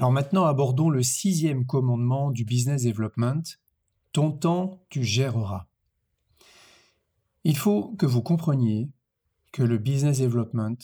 Alors 0.00 0.12
maintenant, 0.12 0.46
abordons 0.46 0.88
le 0.88 1.02
sixième 1.02 1.66
commandement 1.66 2.30
du 2.30 2.46
business 2.46 2.84
development. 2.84 3.42
Ton 4.12 4.32
temps, 4.32 4.82
tu 4.88 5.04
géreras. 5.04 5.66
Il 7.44 7.54
faut 7.54 7.94
que 7.98 8.06
vous 8.06 8.22
compreniez 8.22 8.88
que 9.52 9.62
le 9.62 9.76
business 9.76 10.20
development 10.20 10.78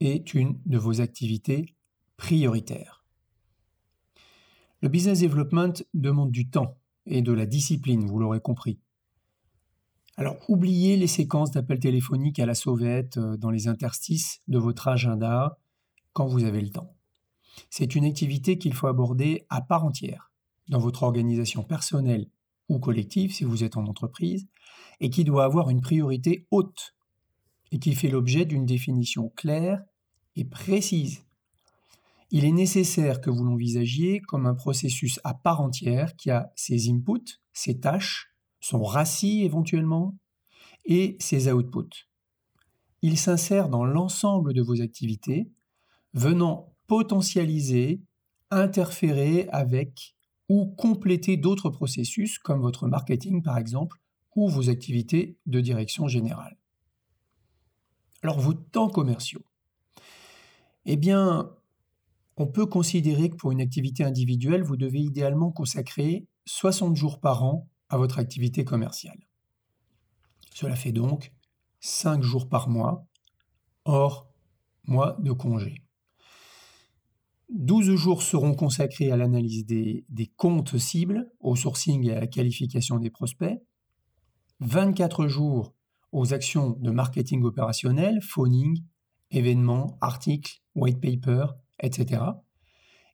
est 0.00 0.34
une 0.34 0.60
de 0.66 0.78
vos 0.78 1.00
activités 1.00 1.76
prioritaires. 2.16 3.04
Le 4.82 4.88
business 4.88 5.20
development 5.20 5.74
demande 5.94 6.32
du 6.32 6.50
temps 6.50 6.76
et 7.06 7.22
de 7.22 7.32
la 7.32 7.46
discipline, 7.46 8.04
vous 8.04 8.18
l'aurez 8.18 8.40
compris. 8.40 8.80
Alors 10.16 10.38
oubliez 10.48 10.96
les 10.96 11.06
séquences 11.06 11.52
d'appels 11.52 11.78
téléphoniques 11.78 12.40
à 12.40 12.46
la 12.46 12.56
sauvette 12.56 13.16
euh, 13.16 13.36
dans 13.36 13.50
les 13.50 13.68
interstices 13.68 14.42
de 14.48 14.58
votre 14.58 14.88
agenda 14.88 15.60
quand 16.12 16.26
vous 16.26 16.42
avez 16.42 16.60
le 16.60 16.70
temps. 16.70 16.96
C'est 17.70 17.94
une 17.94 18.04
activité 18.04 18.58
qu'il 18.58 18.74
faut 18.74 18.86
aborder 18.86 19.46
à 19.48 19.60
part 19.60 19.84
entière 19.84 20.30
dans 20.68 20.78
votre 20.78 21.02
organisation 21.02 21.62
personnelle 21.62 22.28
ou 22.68 22.78
collective 22.78 23.32
si 23.32 23.44
vous 23.44 23.64
êtes 23.64 23.76
en 23.76 23.86
entreprise 23.86 24.46
et 25.00 25.10
qui 25.10 25.24
doit 25.24 25.44
avoir 25.44 25.70
une 25.70 25.80
priorité 25.80 26.46
haute 26.50 26.94
et 27.72 27.78
qui 27.78 27.94
fait 27.94 28.08
l'objet 28.08 28.44
d'une 28.44 28.66
définition 28.66 29.30
claire 29.30 29.82
et 30.36 30.44
précise. 30.44 31.24
Il 32.30 32.44
est 32.44 32.52
nécessaire 32.52 33.20
que 33.20 33.30
vous 33.30 33.44
l'envisagiez 33.44 34.20
comme 34.20 34.46
un 34.46 34.54
processus 34.54 35.18
à 35.24 35.34
part 35.34 35.60
entière 35.60 36.14
qui 36.16 36.30
a 36.30 36.52
ses 36.54 36.88
inputs, 36.88 37.40
ses 37.52 37.80
tâches, 37.80 38.32
son 38.60 38.82
RACI 38.84 39.42
éventuellement, 39.42 40.16
et 40.84 41.16
ses 41.18 41.50
outputs. 41.52 42.08
Il 43.02 43.18
s'insère 43.18 43.68
dans 43.68 43.84
l'ensemble 43.84 44.52
de 44.52 44.62
vos 44.62 44.80
activités, 44.80 45.50
venant 46.14 46.72
potentialiser, 46.90 48.02
interférer 48.50 49.48
avec 49.50 50.16
ou 50.48 50.66
compléter 50.66 51.36
d'autres 51.36 51.70
processus 51.70 52.40
comme 52.40 52.60
votre 52.60 52.88
marketing 52.88 53.44
par 53.44 53.58
exemple, 53.58 53.98
ou 54.34 54.48
vos 54.48 54.70
activités 54.70 55.38
de 55.46 55.60
direction 55.60 56.08
générale. 56.08 56.58
Alors 58.24 58.40
vos 58.40 58.54
temps 58.54 58.88
commerciaux. 58.88 59.44
Eh 60.84 60.96
bien, 60.96 61.54
on 62.36 62.48
peut 62.48 62.66
considérer 62.66 63.30
que 63.30 63.36
pour 63.36 63.52
une 63.52 63.60
activité 63.60 64.02
individuelle, 64.02 64.64
vous 64.64 64.76
devez 64.76 64.98
idéalement 64.98 65.52
consacrer 65.52 66.26
60 66.46 66.96
jours 66.96 67.20
par 67.20 67.44
an 67.44 67.68
à 67.88 67.98
votre 67.98 68.18
activité 68.18 68.64
commerciale. 68.64 69.28
Cela 70.52 70.74
fait 70.74 70.90
donc 70.90 71.32
5 71.78 72.24
jours 72.24 72.48
par 72.48 72.68
mois, 72.68 73.06
hors 73.84 74.28
mois 74.88 75.16
de 75.20 75.30
congé. 75.30 75.84
12 77.52 77.96
jours 77.96 78.22
seront 78.22 78.54
consacrés 78.54 79.10
à 79.10 79.16
l'analyse 79.16 79.66
des, 79.66 80.32
comptes 80.36 80.78
cibles, 80.78 81.30
au 81.40 81.56
sourcing 81.56 82.06
et 82.06 82.12
à 82.12 82.20
la 82.20 82.26
qualification 82.26 82.98
des 82.98 83.10
prospects. 83.10 83.60
24 84.60 85.26
jours 85.26 85.74
aux 86.12 86.32
actions 86.32 86.70
de 86.80 86.90
marketing 86.90 87.42
opérationnel, 87.44 88.20
phoning, 88.22 88.82
événements, 89.30 89.96
articles, 90.00 90.60
white 90.74 91.00
paper, 91.00 91.46
etc. 91.80 92.22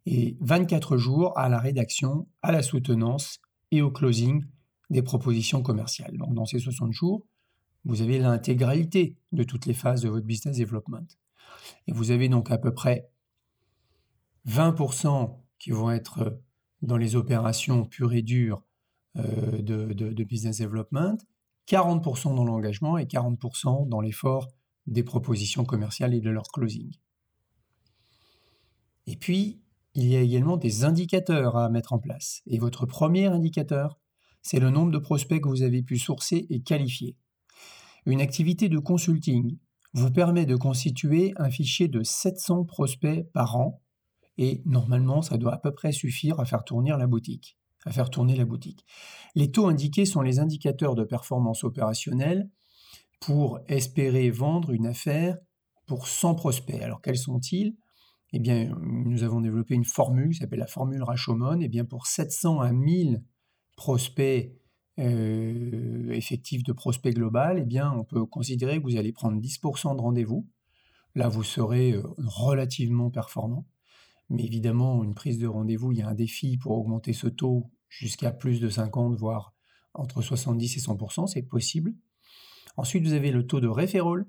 Et 0.06 0.36
24 0.40 0.96
jours 0.96 1.36
à 1.38 1.48
la 1.48 1.58
rédaction, 1.58 2.28
à 2.42 2.52
la 2.52 2.62
soutenance 2.62 3.40
et 3.70 3.82
au 3.82 3.90
closing 3.90 4.44
des 4.90 5.02
propositions 5.02 5.62
commerciales. 5.62 6.16
Dans 6.30 6.44
ces 6.44 6.58
60 6.58 6.92
jours, 6.92 7.26
vous 7.84 8.02
avez 8.02 8.18
l'intégralité 8.18 9.16
de 9.32 9.44
toutes 9.44 9.66
les 9.66 9.74
phases 9.74 10.02
de 10.02 10.08
votre 10.08 10.26
business 10.26 10.58
development. 10.58 11.06
Et 11.86 11.92
vous 11.92 12.10
avez 12.10 12.28
donc 12.28 12.50
à 12.50 12.58
peu 12.58 12.72
près 12.72 13.08
20% 14.48 15.38
qui 15.58 15.70
vont 15.70 15.90
être 15.90 16.40
dans 16.82 16.96
les 16.96 17.16
opérations 17.16 17.84
pures 17.84 18.12
et 18.12 18.22
dures 18.22 18.64
euh, 19.16 19.62
de, 19.62 20.24
business 20.24 20.60
development, 20.60 21.18
40% 21.68 22.34
dans 22.34 22.44
l'engagement 22.44 22.98
et 22.98 23.06
40% 23.06 23.88
dans 23.88 24.00
l'effort 24.00 24.48
des 24.86 25.02
propositions 25.02 25.64
commerciales 25.64 26.14
et 26.14 26.20
de 26.20 26.30
leur 26.30 26.48
closing. 26.52 26.92
Et 29.06 29.16
puis, 29.16 29.60
il 29.94 30.06
y 30.06 30.16
a 30.16 30.20
également 30.20 30.56
des 30.56 30.84
indicateurs 30.84 31.56
à 31.56 31.68
mettre 31.70 31.92
en 31.92 31.98
place. 31.98 32.42
Et 32.46 32.58
votre 32.58 32.86
premier 32.86 33.26
indicateur, 33.26 33.98
c'est 34.42 34.60
le 34.60 34.70
nombre 34.70 34.92
de 34.92 34.98
prospects 34.98 35.40
que 35.40 35.48
vous 35.48 35.62
avez 35.62 35.82
pu 35.82 35.98
sourcer 35.98 36.46
et 36.50 36.60
qualifier. 36.60 37.16
Une 38.04 38.20
activité 38.20 38.68
de 38.68 38.78
consulting 38.78 39.58
vous 39.94 40.10
permet 40.10 40.44
de 40.44 40.54
constituer 40.54 41.32
un 41.36 41.50
fichier 41.50 41.88
de 41.88 42.02
700 42.02 42.64
prospects 42.64 43.26
par 43.32 43.56
an 43.56 43.82
et 44.38 44.62
normalement 44.64 45.22
ça 45.22 45.38
doit 45.38 45.54
à 45.54 45.58
peu 45.58 45.72
près 45.72 45.92
suffire 45.92 46.40
à 46.40 46.44
faire 46.44 46.64
tourner 46.64 46.90
la 46.90 47.06
boutique 47.06 47.58
à 47.86 47.92
faire 47.92 48.10
tourner 48.10 48.36
la 48.36 48.44
boutique. 48.44 48.84
Les 49.34 49.50
taux 49.50 49.68
indiqués 49.68 50.04
sont 50.04 50.20
les 50.20 50.40
indicateurs 50.40 50.96
de 50.96 51.04
performance 51.04 51.64
opérationnelle 51.64 52.50
pour 53.20 53.60
espérer 53.68 54.30
vendre 54.30 54.72
une 54.72 54.86
affaire 54.86 55.38
pour 55.86 56.08
100 56.08 56.34
prospects. 56.34 56.82
Alors 56.82 57.00
quels 57.00 57.16
sont-ils? 57.16 57.76
Eh 58.32 58.40
bien, 58.40 58.76
nous 58.82 59.22
avons 59.22 59.40
développé 59.40 59.74
une 59.74 59.84
formule 59.84 60.30
qui 60.30 60.38
s'appelle 60.38 60.58
la 60.58 60.66
formule 60.66 61.02
Rashomon. 61.02 61.60
Eh 61.60 61.68
bien, 61.68 61.84
pour 61.84 62.06
700 62.08 62.60
à 62.60 62.72
1000 62.72 63.22
prospects 63.76 64.52
euh, 64.98 66.10
effectifs 66.10 66.64
de 66.64 66.72
prospects 66.72 67.14
global, 67.14 67.60
eh 67.60 67.64
bien, 67.64 67.92
on 67.92 68.04
peut 68.04 68.26
considérer 68.26 68.78
que 68.78 68.82
vous 68.82 68.96
allez 68.96 69.12
prendre 69.12 69.40
10% 69.40 69.96
de 69.96 70.00
rendez-vous. 70.00 70.46
Là, 71.14 71.28
vous 71.28 71.44
serez 71.44 71.92
euh, 71.92 72.02
relativement 72.18 73.10
performant. 73.10 73.64
Mais 74.30 74.44
évidemment, 74.44 75.04
une 75.04 75.14
prise 75.14 75.38
de 75.38 75.46
rendez-vous, 75.46 75.92
il 75.92 75.98
y 75.98 76.02
a 76.02 76.08
un 76.08 76.14
défi 76.14 76.56
pour 76.56 76.72
augmenter 76.72 77.12
ce 77.12 77.28
taux 77.28 77.70
jusqu'à 77.88 78.32
plus 78.32 78.60
de 78.60 78.68
50, 78.68 79.16
voire 79.16 79.54
entre 79.94 80.22
70 80.22 80.76
et 80.76 80.80
100%, 80.80 81.26
c'est 81.26 81.42
possible. 81.42 81.94
Ensuite, 82.76 83.04
vous 83.04 83.14
avez 83.14 83.30
le 83.30 83.46
taux 83.46 83.60
de 83.60 83.68
référol 83.68 84.26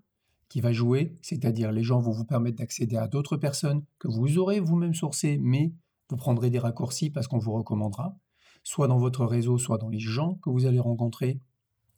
qui 0.49 0.61
va 0.61 0.71
jouer, 0.71 1.17
c'est-à-dire 1.21 1.71
les 1.71 1.83
gens 1.83 1.99
vont 1.99 2.11
vous 2.11 2.23
permettre 2.23 2.57
d'accéder 2.57 2.95
à 2.95 3.07
d'autres 3.07 3.37
personnes 3.37 3.83
que 3.99 4.07
vous 4.07 4.37
aurez 4.37 4.59
vous-même 4.59 4.93
sourcées, 4.93 5.37
mais 5.41 5.73
vous 6.09 6.15
prendrez 6.15 6.49
des 6.49 6.59
raccourcis 6.59 7.09
parce 7.09 7.27
qu'on 7.27 7.39
vous 7.39 7.51
recommandera, 7.51 8.17
soit 8.63 8.87
dans 8.87 8.97
votre 8.97 9.25
réseau, 9.25 9.57
soit 9.57 9.77
dans 9.77 9.89
les 9.89 9.99
gens 9.99 10.35
que 10.35 10.49
vous 10.49 10.65
allez 10.65 10.79
rencontrer 10.79 11.41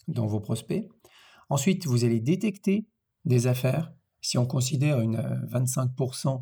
dans 0.08 0.26
vos 0.26 0.40
prospects. 0.40 0.90
Ensuite, 1.50 1.86
vous 1.86 2.06
allez 2.06 2.20
détecter 2.20 2.88
des 3.26 3.46
affaires. 3.46 3.94
Si 4.22 4.38
on 4.38 4.46
considère 4.46 5.00
une 5.00 5.18
25% 5.18 6.28
euh, 6.28 6.38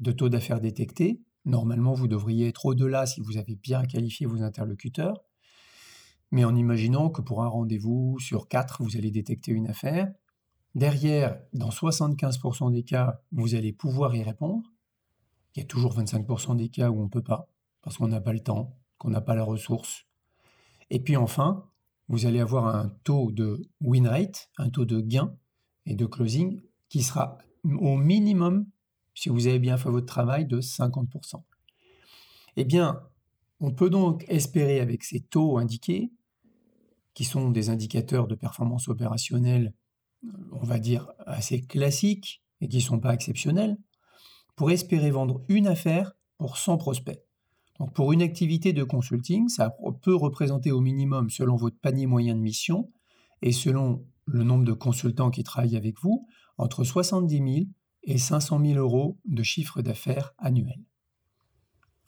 de 0.00 0.12
taux 0.12 0.28
d'affaires 0.28 0.60
détectés, 0.60 1.20
Normalement, 1.44 1.92
vous 1.92 2.08
devriez 2.08 2.48
être 2.48 2.64
au-delà 2.64 3.04
si 3.06 3.20
vous 3.20 3.36
avez 3.36 3.54
bien 3.54 3.84
qualifié 3.84 4.26
vos 4.26 4.42
interlocuteurs. 4.42 5.20
Mais 6.30 6.44
en 6.44 6.56
imaginant 6.56 7.10
que 7.10 7.20
pour 7.20 7.42
un 7.42 7.48
rendez-vous 7.48 8.18
sur 8.18 8.48
quatre, 8.48 8.82
vous 8.82 8.96
allez 8.96 9.10
détecter 9.10 9.52
une 9.52 9.68
affaire, 9.68 10.10
derrière, 10.74 11.38
dans 11.52 11.68
75% 11.68 12.72
des 12.72 12.82
cas, 12.82 13.20
vous 13.30 13.54
allez 13.54 13.72
pouvoir 13.72 14.14
y 14.16 14.22
répondre. 14.22 14.72
Il 15.54 15.60
y 15.60 15.62
a 15.62 15.66
toujours 15.66 15.96
25% 15.96 16.56
des 16.56 16.70
cas 16.70 16.90
où 16.90 16.98
on 16.98 17.04
ne 17.04 17.08
peut 17.08 17.22
pas, 17.22 17.48
parce 17.82 17.98
qu'on 17.98 18.08
n'a 18.08 18.20
pas 18.20 18.32
le 18.32 18.40
temps, 18.40 18.76
qu'on 18.98 19.10
n'a 19.10 19.20
pas 19.20 19.34
la 19.34 19.44
ressource. 19.44 20.06
Et 20.90 20.98
puis 20.98 21.16
enfin, 21.16 21.68
vous 22.08 22.26
allez 22.26 22.40
avoir 22.40 22.74
un 22.74 22.88
taux 23.04 23.30
de 23.30 23.62
win 23.80 24.08
rate, 24.08 24.50
un 24.56 24.70
taux 24.70 24.86
de 24.86 25.00
gain 25.00 25.36
et 25.86 25.94
de 25.94 26.06
closing 26.06 26.60
qui 26.88 27.02
sera 27.02 27.38
au 27.64 27.96
minimum 27.96 28.66
si 29.14 29.28
vous 29.28 29.46
avez 29.46 29.58
bien 29.58 29.76
fait 29.76 29.90
votre 29.90 30.06
travail, 30.06 30.46
de 30.46 30.60
50%. 30.60 31.42
Eh 32.56 32.64
bien, 32.64 33.00
on 33.60 33.72
peut 33.72 33.90
donc 33.90 34.24
espérer 34.28 34.80
avec 34.80 35.04
ces 35.04 35.20
taux 35.20 35.58
indiqués, 35.58 36.12
qui 37.14 37.24
sont 37.24 37.50
des 37.50 37.70
indicateurs 37.70 38.26
de 38.26 38.34
performance 38.34 38.88
opérationnelle, 38.88 39.72
on 40.52 40.64
va 40.64 40.78
dire, 40.78 41.12
assez 41.26 41.60
classiques 41.60 42.42
et 42.60 42.68
qui 42.68 42.78
ne 42.78 42.82
sont 42.82 42.98
pas 42.98 43.14
exceptionnels, 43.14 43.76
pour 44.56 44.70
espérer 44.70 45.10
vendre 45.10 45.42
une 45.48 45.66
affaire 45.66 46.12
pour 46.38 46.56
100 46.56 46.78
prospects. 46.78 47.20
Donc 47.78 47.92
pour 47.92 48.12
une 48.12 48.22
activité 48.22 48.72
de 48.72 48.84
consulting, 48.84 49.48
ça 49.48 49.76
peut 50.02 50.14
représenter 50.14 50.70
au 50.70 50.80
minimum, 50.80 51.30
selon 51.30 51.56
votre 51.56 51.78
panier 51.78 52.06
moyen 52.06 52.34
de 52.34 52.40
mission 52.40 52.90
et 53.42 53.52
selon 53.52 54.04
le 54.26 54.44
nombre 54.44 54.64
de 54.64 54.72
consultants 54.72 55.30
qui 55.30 55.42
travaillent 55.42 55.76
avec 55.76 56.00
vous, 56.00 56.26
entre 56.56 56.84
70 56.84 57.36
000 57.36 57.66
et 58.04 58.18
500 58.18 58.60
000 58.64 58.78
euros 58.78 59.18
de 59.24 59.42
chiffre 59.42 59.82
d'affaires 59.82 60.34
annuel. 60.38 60.80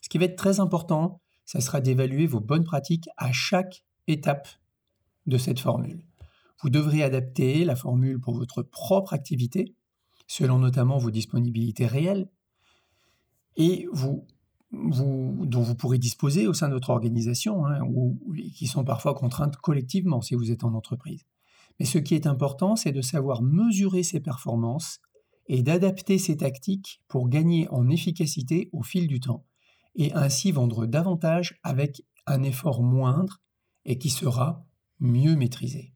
Ce 0.00 0.08
qui 0.08 0.18
va 0.18 0.26
être 0.26 0.36
très 0.36 0.60
important, 0.60 1.20
ça 1.44 1.60
sera 1.60 1.80
d'évaluer 1.80 2.26
vos 2.26 2.40
bonnes 2.40 2.64
pratiques 2.64 3.08
à 3.16 3.32
chaque 3.32 3.84
étape 4.06 4.48
de 5.26 5.38
cette 5.38 5.58
formule. 5.60 6.04
Vous 6.62 6.70
devrez 6.70 7.02
adapter 7.02 7.64
la 7.64 7.76
formule 7.76 8.20
pour 8.20 8.34
votre 8.36 8.62
propre 8.62 9.12
activité, 9.12 9.74
selon 10.26 10.58
notamment 10.58 10.98
vos 10.98 11.10
disponibilités 11.10 11.86
réelles, 11.86 12.28
et 13.56 13.86
dont 14.72 15.62
vous 15.62 15.74
pourrez 15.76 15.98
disposer 15.98 16.46
au 16.46 16.52
sein 16.52 16.68
de 16.68 16.74
votre 16.74 16.90
organisation, 16.90 17.66
hein, 17.66 17.80
ou 17.82 18.18
qui 18.54 18.66
sont 18.66 18.84
parfois 18.84 19.14
contraintes 19.14 19.56
collectivement 19.56 20.20
si 20.20 20.34
vous 20.34 20.50
êtes 20.50 20.64
en 20.64 20.74
entreprise. 20.74 21.24
Mais 21.78 21.86
ce 21.86 21.98
qui 21.98 22.14
est 22.14 22.26
important, 22.26 22.76
c'est 22.76 22.92
de 22.92 23.02
savoir 23.02 23.42
mesurer 23.42 24.02
ses 24.02 24.20
performances 24.20 25.00
et 25.48 25.62
d'adapter 25.62 26.18
ses 26.18 26.36
tactiques 26.36 27.02
pour 27.08 27.28
gagner 27.28 27.68
en 27.70 27.88
efficacité 27.88 28.68
au 28.72 28.82
fil 28.82 29.06
du 29.06 29.20
temps 29.20 29.46
et 29.94 30.12
ainsi 30.12 30.52
vendre 30.52 30.86
davantage 30.86 31.58
avec 31.62 32.02
un 32.26 32.42
effort 32.42 32.82
moindre 32.82 33.40
et 33.84 33.98
qui 33.98 34.10
sera 34.10 34.66
mieux 35.00 35.36
maîtrisé. 35.36 35.95